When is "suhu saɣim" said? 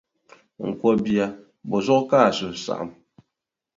2.37-2.91